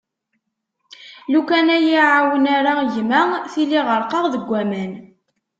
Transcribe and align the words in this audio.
Lukan 1.33 1.67
ur 1.75 1.81
y-iεawen 1.83 2.45
ara 2.57 2.73
gma 2.93 3.21
tili 3.51 3.79
ɣerqeɣ 3.89 4.23
deg 4.33 4.49
aman. 4.61 4.91